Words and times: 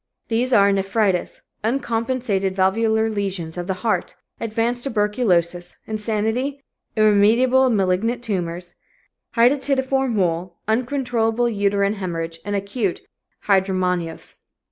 These 0.29 0.51
are 0.51 0.71
nephritis, 0.71 1.43
uncompensated 1.63 2.55
valvular 2.55 3.07
lesions 3.07 3.55
of 3.55 3.67
the 3.67 3.75
heart, 3.85 4.15
advanced 4.39 4.83
tuberculosis, 4.83 5.75
insanity, 5.85 6.63
irremediable 6.95 7.69
malignant 7.69 8.23
tumors, 8.23 8.73
hydatidiform 9.35 10.13
mole, 10.15 10.57
uncontrollable 10.67 11.47
uterine 11.47 11.93
hemorrhage, 11.97 12.39
and 12.43 12.55
acute 12.55 13.01
hydramnios." 13.45 14.37